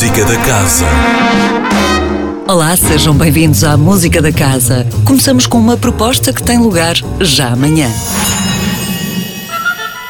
Música 0.00 0.24
da 0.24 0.36
Casa. 0.38 0.86
Olá, 2.48 2.74
sejam 2.74 3.14
bem-vindos 3.14 3.62
à 3.64 3.76
Música 3.76 4.22
da 4.22 4.32
Casa. 4.32 4.86
Começamos 5.04 5.46
com 5.46 5.58
uma 5.58 5.76
proposta 5.76 6.32
que 6.32 6.42
tem 6.42 6.56
lugar 6.56 6.94
já 7.20 7.48
amanhã. 7.48 7.86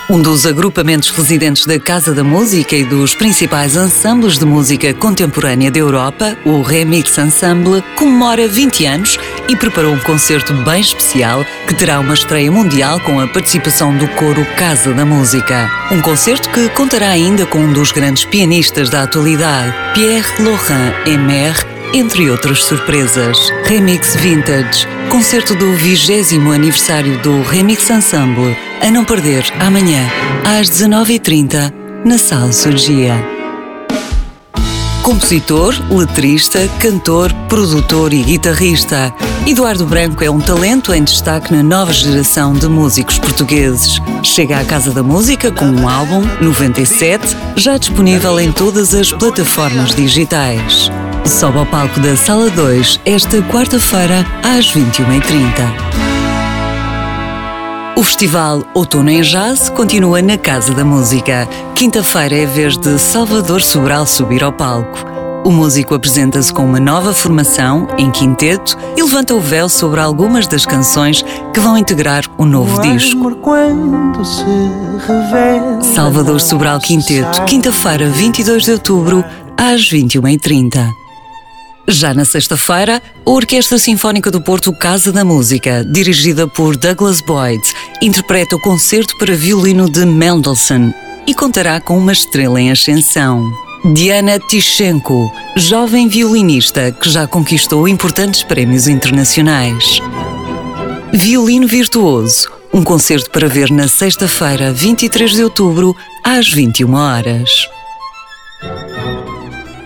Um 0.09 0.23
dos 0.23 0.47
agrupamentos 0.47 1.11
residentes 1.11 1.67
da 1.67 1.77
Casa 1.81 2.15
da 2.15 2.23
Música 2.23 2.77
e 2.77 2.85
dos 2.85 3.17
principais 3.17 3.75
ensembles 3.75 4.39
de 4.39 4.45
música 4.45 4.95
contemporânea 4.95 5.73
da 5.73 5.81
Europa, 5.81 6.37
o 6.45 6.63
Remix 6.63 7.19
Ensemble, 7.19 7.83
comemora 7.97 8.47
20 8.47 8.87
anos 8.87 9.19
e 9.51 9.57
preparou 9.57 9.93
um 9.93 9.99
concerto 9.99 10.55
bem 10.63 10.81
especial 10.81 11.45
que 11.67 11.75
terá 11.75 11.99
uma 11.99 12.15
estreia 12.15 12.51
mundial 12.53 13.01
com 13.01 13.19
a 13.19 13.27
participação 13.27 13.97
do 13.97 14.07
coro 14.11 14.47
Casa 14.57 14.95
da 14.95 15.05
Música. 15.05 15.69
Um 15.91 16.01
concerto 16.01 16.49
que 16.51 16.69
contará 16.69 17.09
ainda 17.09 17.45
com 17.45 17.59
um 17.59 17.73
dos 17.73 17.91
grandes 17.91 18.25
pianistas 18.25 18.89
da 18.89 19.03
atualidade, 19.03 19.75
Pierre 19.93 20.25
Laurent 20.39 20.95
Emer, 21.05 21.53
entre 21.93 22.31
outras 22.31 22.63
surpresas. 22.63 23.51
Remix 23.65 24.15
Vintage, 24.15 24.87
concerto 25.09 25.57
do 25.57 25.73
20 25.73 26.37
aniversário 26.55 27.19
do 27.19 27.43
Remix 27.43 27.91
Ensemble, 27.91 28.57
a 28.81 28.89
não 28.89 29.05
perder 29.05 29.45
amanhã, 29.59 30.09
às 30.45 30.71
19h30, 30.71 31.73
na 32.05 32.19
Sala 32.19 32.53
Surgia. 32.53 33.41
Compositor, 35.03 35.75
letrista, 35.91 36.69
cantor, 36.79 37.33
produtor 37.49 38.13
e 38.13 38.23
guitarrista, 38.23 39.13
Eduardo 39.47 39.87
Branco 39.87 40.23
é 40.23 40.31
um 40.31 40.39
talento 40.39 40.93
em 40.93 41.03
destaque 41.03 41.53
na 41.53 41.63
nova 41.63 41.93
geração 41.93 42.53
de 42.53 42.69
músicos 42.69 43.19
portugueses. 43.19 43.99
Chega 44.23 44.61
à 44.61 44.65
Casa 44.65 44.93
da 44.93 45.03
Música 45.03 45.51
com 45.51 45.65
um 45.65 45.89
álbum, 45.89 46.23
97, 46.41 47.37
já 47.57 47.77
disponível 47.77 48.39
em 48.39 48.53
todas 48.53 48.95
as 48.95 49.11
plataformas 49.13 49.95
digitais. 49.95 50.91
Sobe 51.27 51.59
ao 51.59 51.67
palco 51.67 51.99
da 52.01 52.17
Sala 52.17 52.51
2 52.51 53.01
esta 53.05 53.43
quarta-feira 53.43 54.25
às 54.43 54.73
21h30. 54.73 56.01
O 57.97 58.03
festival 58.03 58.63
Outono 58.73 59.11
em 59.11 59.23
Jazz 59.23 59.69
continua 59.71 60.23
na 60.23 60.39
Casa 60.39 60.73
da 60.75 60.85
Música. 60.85 61.49
Quinta-feira 61.75 62.37
é 62.37 62.47
vez 62.47 62.77
de 62.77 62.99
Salvador 62.99 63.61
Sobral 63.63 64.07
subir 64.07 64.45
ao 64.45 64.53
palco. 64.53 65.10
O 65.45 65.51
músico 65.51 65.95
apresenta-se 65.95 66.53
com 66.53 66.65
uma 66.65 66.79
nova 66.79 67.15
formação, 67.15 67.89
em 67.97 68.11
quinteto, 68.11 68.77
e 68.97 69.03
levanta 69.03 69.35
o 69.35 69.41
véu 69.41 69.69
sobre 69.69 69.99
algumas 69.99 70.47
das 70.47 70.67
canções 70.67 71.25
que 71.53 71.61
vão 71.61 71.79
integrar 71.79 72.25
o 72.37 72.45
novo 72.45 72.81
disco. 72.83 73.31
Salvador 75.95 76.41
Sobral 76.41 76.79
Quinteto, 76.79 77.43
quinta-feira, 77.47 78.09
22 78.11 78.65
de 78.65 78.73
outubro, 78.73 79.25
às 79.57 79.91
21h30. 79.91 80.87
Já 81.89 82.13
na 82.13 82.25
sexta-feira, 82.25 83.03
a 83.25 83.31
Orquestra 83.31 83.79
Sinfónica 83.79 84.31
do 84.31 84.43
Porto 84.43 84.73
Casa 84.73 85.11
da 85.11 85.25
Música, 85.25 85.85
dirigida 85.85 86.47
por 86.47 86.77
Douglas 86.77 87.21
Boyd, 87.23 87.63
interpreta 88.03 88.55
o 88.57 88.61
concerto 88.61 89.17
para 89.19 89.35
violino 89.35 89.89
de 89.89 90.05
Mendelssohn 90.05 90.93
e 91.27 91.35
contará 91.35 91.81
com 91.81 91.97
uma 91.97 92.13
estrela 92.13 92.61
em 92.61 92.71
ascensão. 92.71 93.70
Diana 93.83 94.39
Tichenko, 94.39 95.33
jovem 95.57 96.07
violinista 96.07 96.93
que 96.93 97.09
já 97.09 97.27
conquistou 97.27 97.89
importantes 97.89 98.43
prémios 98.43 98.87
internacionais. 98.87 100.03
Violino 101.15 101.67
Virtuoso, 101.67 102.53
um 102.75 102.85
concerto 102.85 103.31
para 103.31 103.49
ver 103.49 103.71
na 103.71 103.89
sexta-feira, 103.89 104.71
23 104.71 105.33
de 105.33 105.43
outubro, 105.45 105.97
às 106.23 106.51
21 106.51 106.93
horas. 106.95 107.71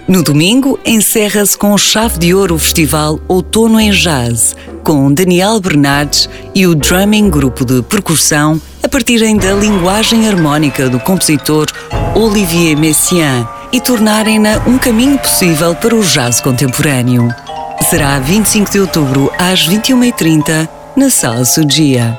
No 0.09 0.25
domingo, 0.25 0.77
encerra-se 0.85 1.57
com 1.57 1.79
chave 1.79 2.19
de 2.19 2.35
ouro 2.35 2.57
o 2.57 2.59
festival 2.59 3.21
Outono 3.29 3.79
em 3.79 3.93
Jazz, 3.93 4.57
com 4.83 5.15
Daniel 5.15 5.61
Bernardes 5.61 6.29
e 6.53 6.67
o 6.67 6.75
Drumming 6.75 7.31
Grupo 7.31 7.65
de 7.65 7.81
Percussão 7.81 8.61
a 8.83 8.89
partirem 8.89 9.37
da 9.37 9.53
linguagem 9.55 10.29
harmónica 10.29 10.91
do 10.91 10.99
compositor 10.99 11.67
Olivier 12.17 12.77
Messiaen 12.77 13.54
e 13.75 13.81
tornarem-na 13.81 14.63
um 14.69 14.79
caminho 14.79 15.19
possível 15.19 15.75
para 15.75 15.97
o 15.97 16.01
jazz 16.01 16.41
contemporâneo. 16.41 17.29
Será 17.91 18.21
25 18.21 18.71
de 18.71 18.79
outubro 18.79 19.33
às 19.37 19.69
21h30 19.69 20.69
na 20.97 21.11
Sala 21.11 21.45
Sugia. 21.45 22.17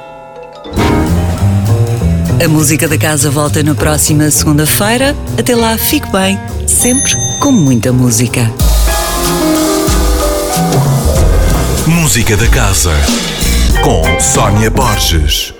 A 2.43 2.47
música 2.49 2.89
da 2.89 2.97
casa 2.97 3.31
volta 3.31 3.63
na 3.63 3.73
próxima 3.73 4.29
segunda-feira. 4.29 5.15
Até 5.39 5.55
lá, 5.55 5.77
fique 5.77 6.11
bem, 6.11 6.37
sempre 6.67 7.15
com 7.39 7.53
muita 7.53 7.93
música. 7.93 8.51
Música 11.87 12.35
da 12.35 12.47
Casa. 12.47 12.91
Com 13.81 14.19
Sónia 14.19 14.69
Borges. 14.69 15.53